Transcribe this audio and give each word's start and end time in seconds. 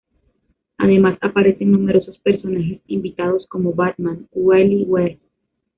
Además, 0.79 1.19
aparecen 1.21 1.71
numerosos 1.73 2.17
personajes 2.17 2.81
invitados, 2.87 3.45
como 3.47 3.71
Batman, 3.75 4.27
Wally 4.31 4.85
West, 4.85 5.21
Dr. 5.21 5.29